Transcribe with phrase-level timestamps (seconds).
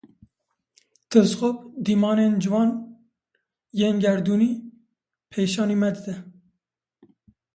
[1.09, 2.69] Tilskop dîmanên ciwan
[3.79, 4.51] yên gerdûnî
[5.31, 6.15] pêşanî me dide